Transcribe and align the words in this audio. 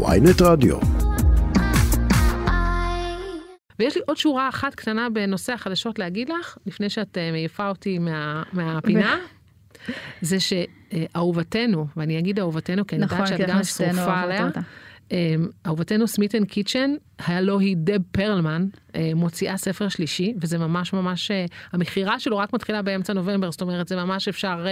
ויינט 0.00 0.42
רדיו. 0.42 0.78
ויש 3.78 3.96
לי 3.96 4.02
עוד 4.06 4.16
שורה 4.16 4.48
אחת 4.48 4.74
קטנה 4.74 5.10
בנושא 5.10 5.52
החדשות 5.52 5.98
להגיד 5.98 6.28
לך, 6.28 6.58
לפני 6.66 6.90
שאת 6.90 7.18
אה, 7.18 7.32
מעיפה 7.32 7.68
אותי 7.68 7.98
מה, 7.98 8.42
מהפינה. 8.52 9.16
זה 10.20 10.36
שאהובתנו, 10.40 11.86
ואני 11.96 12.18
אגיד 12.18 12.38
אהובתנו, 12.38 12.86
כי 12.86 12.96
אני 12.96 13.04
נכון, 13.04 13.18
יודעת 13.18 13.28
שאת 13.38 13.46
כי 13.46 13.52
גם 13.52 13.64
שרופה 13.64 14.20
עליה. 14.20 14.48
אה, 15.12 15.34
אהובתנו 15.66 16.08
סמית'ן 16.08 16.44
קיצ'ן, 16.44 16.90
היה 17.26 17.40
לו 17.40 17.58
היא 17.58 17.76
דב 17.78 18.02
פרלמן, 18.12 18.66
אה, 18.94 19.10
מוציאה 19.14 19.56
ספר 19.56 19.88
שלישי, 19.88 20.34
וזה 20.40 20.58
ממש 20.58 20.92
ממש, 20.92 21.30
אה, 21.30 21.44
המכירה 21.72 22.20
שלו 22.20 22.38
רק 22.38 22.52
מתחילה 22.52 22.82
באמצע 22.82 23.12
נובמבר, 23.12 23.50
זאת 23.50 23.60
אומרת, 23.62 23.88
זה 23.88 23.96
ממש 23.96 24.28
אפשר 24.28 24.66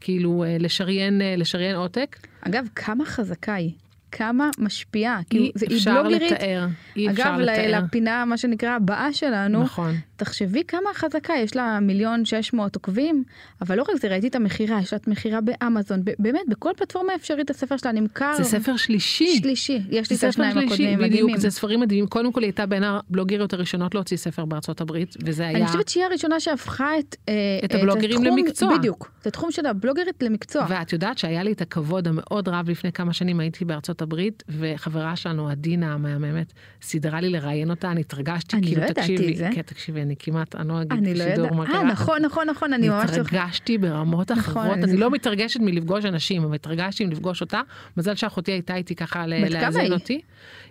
כאילו 0.00 0.44
לשריין, 0.58 1.20
לשריין 1.36 1.76
עותק. 1.76 2.16
אגב, 2.40 2.66
כמה 2.74 3.04
חזקה 3.04 3.54
היא, 3.54 3.72
כמה 4.18 4.50
משפיעה, 4.58 5.20
כאילו, 5.30 5.44
אי 5.44 5.50
היא 5.68 5.76
אפשר 5.76 6.02
בלוגרית. 6.02 6.32
לתאר, 6.32 6.66
אי 6.96 7.10
אפשר 7.10 7.22
אגב, 7.22 7.38
לתאר. 7.38 7.80
לפינה, 7.84 8.24
מה 8.24 8.36
שנקרא, 8.36 8.70
הבאה 8.70 9.12
שלנו, 9.12 9.62
נכון. 9.62 9.94
תחשבי 10.16 10.62
כמה 10.68 10.90
חזקה, 10.94 11.32
יש 11.42 11.56
לה 11.56 11.80
מיליון 11.80 12.24
שש 12.24 12.52
מאות 12.52 12.74
עוקבים, 12.74 13.24
אבל 13.60 13.76
לא 13.76 13.82
רק 13.82 13.96
זה, 14.00 14.08
ראיתי 14.08 14.28
את 14.28 14.34
המכירה, 14.34 14.80
יש 14.80 14.92
לה 14.92 14.98
את 14.98 15.08
מכירה 15.08 15.38
באמזון, 15.40 16.02
באמת, 16.18 16.40
בכל 16.48 16.70
פלטפורמה 16.76 17.14
אפשרית 17.14 17.50
הספר 17.50 17.76
שלה 17.76 17.92
נמכר. 17.92 18.32
זה 18.36 18.44
ספר 18.44 18.76
שלישי. 18.76 19.36
שלישי, 19.38 19.80
יש 19.90 20.10
לי 20.10 20.16
את 20.16 20.20
ספר 20.20 20.28
השניים 20.28 20.52
שלישי, 20.52 20.66
הקודמים, 20.74 20.98
בדיוק, 20.98 21.10
מדהימים. 21.12 21.36
זה 21.36 21.50
ספרים 21.50 21.80
מדהימים. 21.80 22.06
קודם 22.06 22.32
כל 22.32 22.40
היא 22.40 22.48
הייתה 22.48 22.66
בין 22.66 22.82
הבלוגריות 22.84 23.52
הראשונות 23.52 23.94
להוציא 23.94 24.16
ספר 24.16 24.44
בארצות 24.44 24.80
הברית, 24.80 25.16
וזה 25.24 25.46
היה... 25.46 25.58
אני 25.58 25.66
חושבת 25.66 25.88
שהיא 25.88 26.04
הראשונה 26.04 26.40
שהפכה 26.40 26.98
את... 26.98 27.16
אה, 27.28 27.34
את 27.64 27.74
הבלוגרים 27.74 28.10
התחום- 28.22 28.38
למקצוע. 28.38 28.78
בדיוק, 28.78 29.10
את 29.26 29.34
התחום 29.34 29.52
של 29.52 29.66
הבלוגרית 29.66 30.22
למקצוע. 30.22 30.66
ואת 30.68 30.92
יודעת 30.92 31.18
שהיה 31.18 31.42
לי 31.42 31.52
את 31.52 31.60
הכבוד 31.60 32.08
המאוד 32.08 32.48
רב 32.48 32.70
לפני 32.70 32.92
כמה 32.92 33.12
שנים 33.12 33.40
הייתי 33.40 33.64
בארצות 33.64 34.02
הברית 34.02 34.42
וחברה 34.48 35.16
שלנו 35.16 35.48
עדינה 35.48 35.92
המהממת 35.92 36.52
סידרה 36.82 37.20
לי 37.20 37.28
לראיין 37.28 37.70
אותה 37.70 37.90
אני 37.90 38.00
התרגשתי 38.00 38.56
אני 38.56 38.66
כאילו 38.66 38.82
לא 38.82 38.92
תקשיבי 38.92 39.32
את 39.32 39.36
זה. 39.36 39.48
כן 39.54 39.62
תקשיבי 39.62 40.02
אני 40.02 40.14
כמעט 40.18 40.54
אני 40.54 40.68
לא 40.68 40.82
אגיד 40.82 40.92
אני 40.92 41.14
לא 41.14 41.24
יודעת. 41.24 41.52
מה 41.52 41.62
אה, 41.62 41.68
קרה. 41.68 41.82
נכון, 41.82 42.22
נכון, 42.22 42.48
נכון, 42.50 42.72
אני 42.72 42.88
ממש... 42.88 43.10
התרגשתי 43.10 43.78
ברמות 43.78 44.30
נכון, 44.30 44.42
אחרות 44.42 44.78
אני 44.78 44.84
אני 44.84 44.96
לא. 44.96 45.10
מתרגשת 45.10 45.60
מלפגוש 45.60 46.04
אנשים 46.04 46.44
אבל 46.44 46.54
התרגשתי 46.54 47.06
מלפגוש 47.06 47.40
אותה 47.40 47.60
מזל 47.96 48.14
שאחותי 48.14 48.52
הייתה 48.52 48.74
איתי 48.74 48.94
ככה 48.94 49.26
לאזן? 49.26 49.92
אותי. 49.92 50.20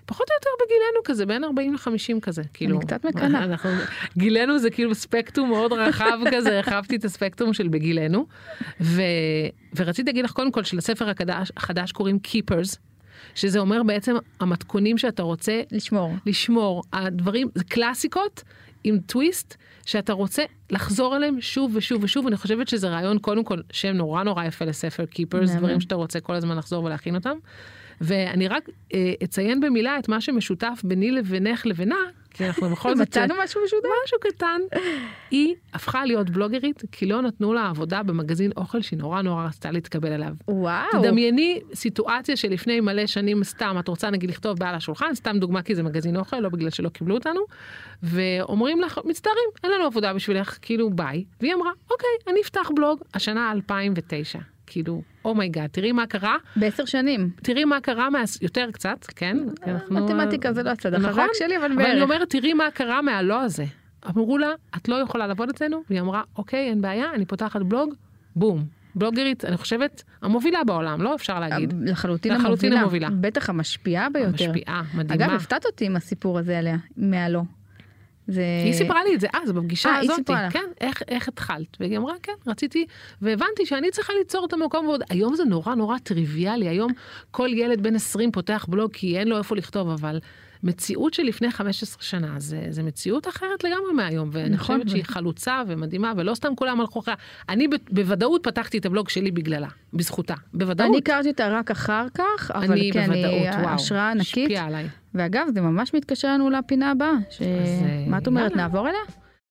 פחות 0.06 0.28
או 0.30 0.36
יותר 0.36 0.66
בגילנו 0.66 1.04
כזה 1.04 1.26
בין 1.26 1.44
40 1.44 1.74
ל-50 1.74 2.20
כזה 2.22 2.42
כאילו 2.54 2.80
קצת 2.80 3.06
מקנאה. 3.06 3.56
גילנו 4.18 4.60
זה 4.60 4.70
כאילו 4.70 4.96
ספקטרום 4.96 5.50
מאוד 5.50 5.74
רחב 5.74 6.20
כזה 6.32 6.56
הרחבתי 6.58 6.96
את 6.96 7.06
הספקטרום 7.06 7.54
של 7.54 7.68
בגילנו 7.68 8.26
ו... 8.82 9.02
ורציתי 9.76 10.10
להגיד 10.10 10.26
לך 10.26 10.32
קודם 10.32 10.52
כל 10.52 10.64
שלספר 10.64 11.10
החדש, 11.10 11.52
החדש 11.58 11.92
קוראים 11.92 12.20
Keepers 12.28 12.78
שזה 13.36 13.60
אומר 13.60 13.84
בעצם 13.84 14.16
המתכונים 14.40 14.98
שאתה 14.98 15.24
רוצה 15.24 15.62
לשמור. 15.72 16.14
לשמור 16.26 16.84
הדברים 16.94 17.50
זה 17.56 17.64
קלאסיקות 17.64 18.44
עם 18.84 19.00
טוויסט 19.00 19.56
שאתה 19.86 20.14
רוצה 20.14 20.44
לחזור 20.70 21.16
אליהם 21.16 21.42
שוב 21.42 21.72
ושוב 21.76 22.04
ושוב 22.04 22.28
אני 22.28 22.38
חושבת 22.38 22.68
שזה 22.68 22.90
רעיון 22.90 23.20
קודם 23.20 23.44
כל 23.44 23.60
שם 23.72 23.92
נורא 23.92 24.24
נורא 24.24 24.44
יפה 24.44 24.66
לספר 24.66 25.04
Keepers 25.04 25.46
מהמם. 25.46 25.58
דברים 25.58 25.82
שאתה 25.82 25.96
רוצה 25.96 26.20
כל 26.20 26.34
הזמן 26.34 26.58
לחזור 26.58 26.84
ולהכין 26.84 27.16
אותם. 27.16 27.38
ואני 28.02 28.48
רק 28.48 28.70
אה, 28.94 29.14
אציין 29.24 29.60
במילה 29.60 30.00
את 30.00 30.10
מה 30.10 30.22
שמשותף 30.22 30.82
ביני 30.84 31.12
לבינך 31.12 31.66
לבינה 31.66 31.96
כי 32.36 32.46
אנחנו 32.46 32.70
בכל 32.70 32.96
זאת 32.96 33.08
מצאנו 33.08 33.36
משהו 33.44 33.62
משותף? 33.66 33.88
משהו 34.06 34.20
קטן. 34.20 34.62
היא 35.32 35.56
הפכה 35.74 36.06
להיות 36.06 36.30
בלוגרית 36.30 36.84
כי 36.92 37.06
לא 37.06 37.22
נתנו 37.22 37.54
לה 37.54 37.70
עבודה 37.70 38.04
במגזין 38.04 38.52
אוכל 38.58 38.82
שהיא 38.82 39.00
נורא 39.00 39.22
נורא 39.22 39.46
רצתה 39.46 39.72
להתקבל 39.72 40.12
אליו. 40.12 40.34
וואו. 40.48 40.86
תדמיינו 40.92 41.60
סיטואציה 41.74 42.36
שלפני 42.36 42.80
מלא 42.80 43.08
שנים 43.08 43.44
סתם 43.44 43.76
את 43.80 43.88
רוצה 43.88 44.10
נגיד 44.10 44.30
לכתוב 44.30 44.58
בעל 44.60 44.76
השולחן 44.76 45.16
סתם 45.16 45.40
דוגמה 45.40 45.62
כי 45.62 45.76
זה 45.76 45.84
מגזין 45.84 46.18
אוכל 46.18 46.40
לא 46.40 46.50
בגלל 46.50 46.70
שלא 46.70 46.90
קיבלו 46.90 47.16
אותנו 47.16 47.42
ואומרים 48.04 48.82
לך 48.82 49.00
מצטערים 49.06 49.50
אין 49.64 49.72
לנו 49.72 49.86
עבודה 49.86 50.14
בשבילך 50.14 50.58
כאילו 50.62 50.90
ביי 50.90 51.24
והיא 51.42 51.54
אמרה 51.54 51.72
אוקיי 51.92 52.10
אני 52.28 52.42
אפתח 52.42 52.72
בלוג 52.76 53.00
השנה 53.14 53.52
2009 53.52 54.40
כאילו 54.68 55.02
oh 55.26 55.38
my 55.38 55.51
god 55.51 55.70
תראי 55.70 55.92
מה 55.92 56.08
קרה 56.08 56.36
בעשר 56.56 56.86
שנים. 56.86 57.30
תראי 57.36 57.66
מה 57.66 57.82
קרה 57.82 58.10
מה... 58.10 58.20
יותר 58.42 58.70
קצת 58.72 59.06
כן 59.16 59.38
אנחנו- 59.68 59.96
מתמטיקה 60.06 60.54
זה 60.54 60.64
לא 60.64 60.70
הצד 60.70 60.94
נכון? 60.96 61.06
החזק 61.10 61.34
שלי, 61.34 61.58
אבל 61.58 61.66
אבל 61.66 61.74
אני 61.82 61.84
בערך. 61.84 62.04
אומרת 62.04 62.30
תראי 62.30 62.54
מה 62.54 62.72
קרה 62.74 63.02
מהלא 63.02 63.42
הזה. 63.42 63.66
אמרו 64.10 64.38
לה 64.38 64.48
את 64.78 64.88
לא 64.90 64.96
יכולה 64.96 65.28
לעבוד 65.28 65.50
אצלנו 65.50 65.82
והיא 65.90 66.02
אמרה 66.02 66.22
אוקיי 66.38 66.70
אין 66.70 66.82
בעיה 66.82 67.06
אני 67.14 67.26
פותחת 67.26 67.62
בלוג 67.62 67.94
בום 68.36 68.66
בלוגרית 68.96 69.46
אני 69.46 69.58
חושבת 69.58 70.04
המובילה 70.22 70.64
בעולם 70.64 71.02
לא 71.02 71.16
אפשר 71.16 71.40
להגיד. 71.40 71.74
לחלוטין 71.86 72.34
לחלוטין 72.36 72.74
המובילה. 72.74 73.08
המובילה. 73.08 73.30
בטח 73.30 73.50
המשפיעה 73.50 74.10
ביותר. 74.10 74.32
משפיעה 74.52 74.84
מדהימה. 74.94 75.26
אגב, 75.26 75.34
הפתעת 75.36 75.66
אותי 75.66 75.86
עם 75.86 75.96
הסיפור 75.96 76.40
הזה 76.40 76.60
עליה, 76.60 76.78
מהלא. 76.98 77.42
זה... 78.28 78.44
היא 78.66 78.74
סיפרה 78.74 79.04
לי 79.04 79.16
את 79.16 79.20
זה 79.20 79.28
אז 79.34 79.52
בפגישה 79.52 79.90
אה, 79.90 79.98
היא 79.98 80.12
הזאת. 80.12 80.32
כן, 80.52 80.66
איך, 80.82 81.04
איך 81.08 81.28
התחלת? 81.28 81.78
והיא 81.80 81.98
אמרה 81.98 82.14
כן, 82.24 82.34
רציתי, 82.48 82.86
והבנתי 83.22 83.66
שאני 83.66 83.92
צריכה 83.92 84.14
ליצור 84.20 84.46
את 84.46 84.54
המקום 84.54 84.88
ועוד, 84.88 85.02
היום 85.10 85.36
זה 85.36 85.44
נורא 85.44 85.76
נורא 85.76 85.98
טריוויאלי, 85.98 86.68
היום 86.68 86.92
כל 87.32 87.50
ילד 87.54 87.84
בן 87.84 87.96
20 87.96 88.32
פותח 88.32 88.66
בלוג 88.70 88.92
כי 88.92 89.20
אין 89.20 89.28
לו 89.28 89.38
איפה 89.38 89.56
לכתוב, 89.56 89.90
אבל 89.90 90.20
מציאות 90.66 91.14
של 91.14 91.24
לפני 91.24 91.52
15 91.52 92.04
שנה, 92.04 92.36
זה, 92.38 92.66
זה 92.70 92.84
מציאות 92.84 93.28
אחרת 93.28 93.64
לגמרי 93.64 93.94
מהיום, 93.96 94.30
ואני 94.32 94.50
נכון, 94.50 94.76
חושבת 94.76 94.90
שהיא 94.90 95.04
ו- 95.10 95.12
חלוצה 95.12 95.62
ומדהימה, 95.68 96.14
ולא 96.18 96.36
סתם 96.36 96.56
כולם 96.56 96.82
הלכו 96.82 97.00
אחריה, 97.00 97.18
אני 97.50 97.68
ב- 97.68 97.76
בוודאות 97.92 98.44
פתחתי 98.44 98.78
את 98.78 98.86
הבלוג 98.86 99.10
שלי 99.10 99.32
בגללה, 99.32 99.68
בזכותה, 99.94 100.34
בוודאות. 100.54 100.90
אני 100.90 100.98
הכרתי 100.98 101.30
אותה 101.30 101.48
רק 101.48 101.72
אחר 101.72 102.06
כך, 102.14 102.52
אבל 102.52 102.72
אני 102.72 102.90
כן, 102.94 103.12
היא 103.12 103.26
בוודאות, 103.26 103.56
וואו, 103.64 103.74
השראה 103.76 104.12
ענקית. 104.12 104.28
השפיעה 104.28 104.66
עליי. 104.66 104.88
ואגב, 105.14 105.48
זה 105.54 105.62
ממש 105.62 105.94
מתקשר 105.94 106.28
לנו 106.34 106.50
לפינה 106.50 106.92
הבאה. 106.92 107.14
ש... 107.30 107.42
אז, 107.42 107.46
אה, 107.86 108.06
מה 108.08 108.18
את 108.18 108.28
אומרת. 108.28 108.56
נעבור 108.56 108.90
אליה? 108.90 109.00